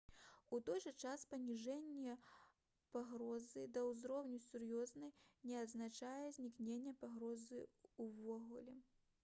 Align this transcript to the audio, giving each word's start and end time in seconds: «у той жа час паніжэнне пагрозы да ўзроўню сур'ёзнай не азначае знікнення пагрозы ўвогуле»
«у 0.57 0.59
той 0.67 0.79
жа 0.83 0.91
час 1.07 1.25
паніжэнне 1.33 2.15
пагрозы 2.95 3.67
да 3.77 3.85
ўзроўню 3.89 4.41
сур'ёзнай 4.47 5.13
не 5.49 5.61
азначае 5.65 6.25
знікнення 6.41 6.97
пагрозы 7.05 7.63
ўвогуле» 8.09 8.79